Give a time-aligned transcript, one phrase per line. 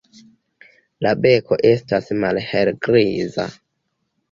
[1.07, 3.49] La beko estas malhelgriza.